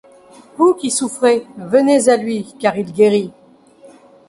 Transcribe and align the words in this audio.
Vous 0.57 0.73
qui 0.73 0.89
souffrez, 0.89 1.45
venez 1.59 2.09
à 2.09 2.17
lui, 2.17 2.47
car 2.59 2.75
il 2.75 2.91
guérit. 2.91 3.31